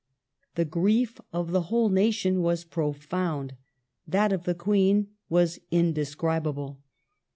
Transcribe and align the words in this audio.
The 0.55 0.65
grief 0.65 1.21
of 1.31 1.51
the 1.51 1.61
whole 1.69 1.89
nation 1.89 2.41
was 2.41 2.63
profound, 2.63 3.53
that 4.07 4.33
of 4.33 4.45
the 4.45 4.55
Queen 4.55 5.09
was 5.29 5.59
indescribable. 5.69 6.81